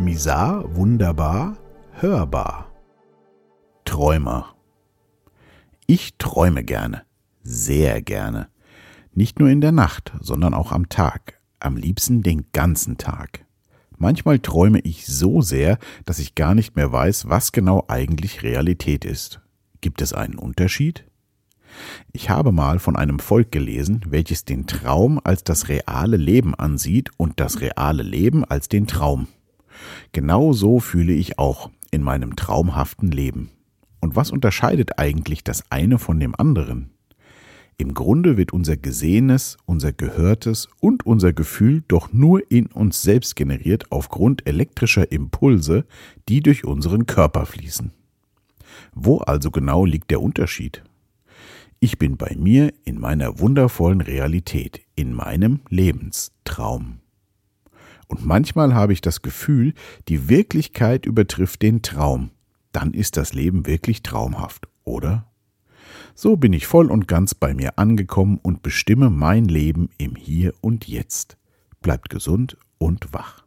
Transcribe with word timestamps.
Misar, 0.00 0.64
wunderbar, 0.74 1.58
hörbar. 1.92 2.72
Träumer. 3.84 4.56
Ich 5.86 6.14
träume 6.16 6.64
gerne, 6.64 7.02
sehr 7.42 8.00
gerne. 8.00 8.48
Nicht 9.12 9.38
nur 9.38 9.50
in 9.50 9.60
der 9.60 9.72
Nacht, 9.72 10.14
sondern 10.20 10.54
auch 10.54 10.72
am 10.72 10.88
Tag, 10.88 11.38
am 11.58 11.76
liebsten 11.76 12.22
den 12.22 12.46
ganzen 12.52 12.96
Tag. 12.96 13.44
Manchmal 13.98 14.38
träume 14.38 14.80
ich 14.80 15.06
so 15.06 15.42
sehr, 15.42 15.76
dass 16.06 16.18
ich 16.18 16.34
gar 16.34 16.54
nicht 16.54 16.76
mehr 16.76 16.90
weiß, 16.90 17.28
was 17.28 17.52
genau 17.52 17.84
eigentlich 17.88 18.42
Realität 18.42 19.04
ist. 19.04 19.42
Gibt 19.82 20.00
es 20.00 20.14
einen 20.14 20.38
Unterschied? 20.38 21.04
Ich 22.14 22.30
habe 22.30 22.52
mal 22.52 22.78
von 22.78 22.96
einem 22.96 23.18
Volk 23.18 23.52
gelesen, 23.52 24.00
welches 24.08 24.46
den 24.46 24.66
Traum 24.66 25.20
als 25.22 25.44
das 25.44 25.68
reale 25.68 26.16
Leben 26.16 26.54
ansieht 26.54 27.10
und 27.18 27.38
das 27.38 27.60
reale 27.60 28.02
Leben 28.02 28.46
als 28.46 28.70
den 28.70 28.86
Traum. 28.86 29.28
Genau 30.12 30.52
so 30.52 30.80
fühle 30.80 31.12
ich 31.12 31.38
auch 31.38 31.70
in 31.90 32.02
meinem 32.02 32.36
traumhaften 32.36 33.10
Leben. 33.10 33.50
Und 34.00 34.16
was 34.16 34.30
unterscheidet 34.30 34.98
eigentlich 34.98 35.44
das 35.44 35.64
eine 35.70 35.98
von 35.98 36.20
dem 36.20 36.34
anderen? 36.34 36.90
Im 37.80 37.94
Grunde 37.94 38.36
wird 38.36 38.52
unser 38.52 38.76
Gesehenes, 38.76 39.56
unser 39.64 39.92
Gehörtes 39.92 40.68
und 40.80 41.06
unser 41.06 41.32
Gefühl 41.32 41.82
doch 41.88 42.12
nur 42.12 42.42
in 42.50 42.66
uns 42.66 43.00
selbst 43.00 43.36
generiert 43.36 43.90
aufgrund 43.90 44.46
elektrischer 44.46 45.10
Impulse, 45.10 45.86
die 46.28 46.42
durch 46.42 46.64
unseren 46.64 47.06
Körper 47.06 47.46
fließen. 47.46 47.92
Wo 48.94 49.18
also 49.18 49.50
genau 49.50 49.86
liegt 49.86 50.10
der 50.10 50.20
Unterschied? 50.20 50.82
Ich 51.78 51.98
bin 51.98 52.18
bei 52.18 52.36
mir 52.38 52.74
in 52.84 53.00
meiner 53.00 53.38
wundervollen 53.38 54.02
Realität, 54.02 54.82
in 54.94 55.14
meinem 55.14 55.60
Lebenstraum. 55.70 56.98
Und 58.10 58.26
manchmal 58.26 58.74
habe 58.74 58.92
ich 58.92 59.00
das 59.00 59.22
Gefühl, 59.22 59.72
die 60.08 60.28
Wirklichkeit 60.28 61.06
übertrifft 61.06 61.62
den 61.62 61.80
Traum. 61.80 62.30
Dann 62.72 62.92
ist 62.92 63.16
das 63.16 63.34
Leben 63.34 63.66
wirklich 63.66 64.02
traumhaft, 64.02 64.66
oder? 64.82 65.30
So 66.16 66.36
bin 66.36 66.52
ich 66.52 66.66
voll 66.66 66.90
und 66.90 67.06
ganz 67.06 67.36
bei 67.36 67.54
mir 67.54 67.78
angekommen 67.78 68.40
und 68.42 68.62
bestimme 68.62 69.10
mein 69.10 69.44
Leben 69.44 69.90
im 69.96 70.16
Hier 70.16 70.52
und 70.60 70.88
Jetzt. 70.88 71.38
Bleibt 71.82 72.10
gesund 72.10 72.56
und 72.78 73.12
wach. 73.12 73.44